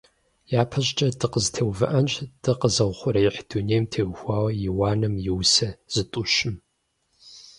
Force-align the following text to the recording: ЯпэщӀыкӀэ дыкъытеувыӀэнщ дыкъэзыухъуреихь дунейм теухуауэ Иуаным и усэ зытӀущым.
ЯпэщӀыкӀэ 0.61 1.07
дыкъытеувыӀэнщ 1.19 2.13
дыкъэзыухъуреихь 2.43 3.41
дунейм 3.49 3.83
теухуауэ 3.91 4.51
Иуаным 4.67 5.15
и 5.29 5.29
усэ 5.39 5.69
зытӀущым. 5.93 6.55